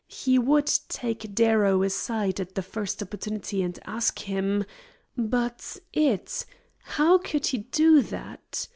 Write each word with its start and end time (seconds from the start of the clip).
He 0.07 0.39
would 0.39 0.65
take 0.89 1.35
Darrow 1.35 1.83
aside 1.83 2.39
at 2.39 2.55
the 2.55 2.63
first 2.63 3.03
opportunity 3.03 3.61
and 3.61 3.77
ask 3.85 4.17
him 4.17 4.65
But 5.15 5.77
it! 5.93 6.43
how 6.79 7.19
could 7.19 7.45
he 7.45 7.59
do 7.59 8.01
that? 8.01 8.67